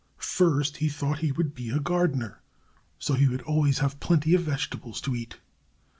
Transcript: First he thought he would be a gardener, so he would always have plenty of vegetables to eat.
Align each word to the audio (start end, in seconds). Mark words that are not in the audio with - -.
First 0.17 0.77
he 0.77 0.89
thought 0.89 1.19
he 1.19 1.31
would 1.31 1.53
be 1.53 1.69
a 1.69 1.79
gardener, 1.79 2.41
so 2.97 3.13
he 3.13 3.27
would 3.27 3.43
always 3.43 3.77
have 3.85 3.99
plenty 3.99 4.33
of 4.33 4.41
vegetables 4.41 4.99
to 5.01 5.15
eat. 5.15 5.37